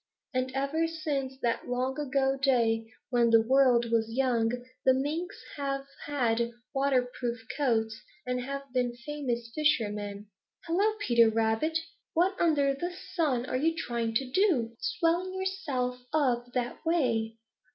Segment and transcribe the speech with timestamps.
[0.33, 4.49] And ever since that long ago day when the world was young,
[4.83, 10.25] the Minks have had waterproof coats and have been famous fishermen.
[10.65, 11.77] Hello, Peter Rabbit!
[12.15, 17.37] What under the sun are you trying to do, swelling yourself up that way?"